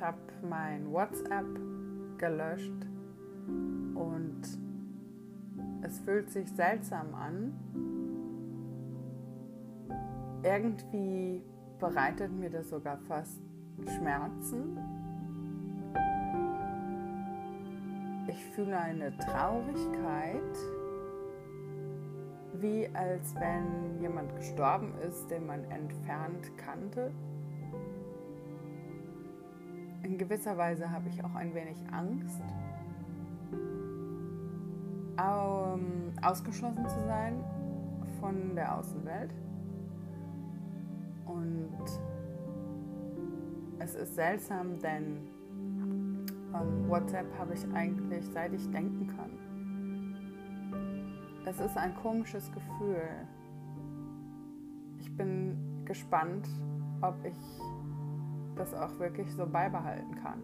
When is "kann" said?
49.08-49.32, 60.16-60.42